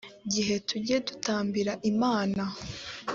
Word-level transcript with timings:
gihe 0.33 0.55
tujye 0.67 0.97
dutambira 1.07 1.73
imana 1.91 2.43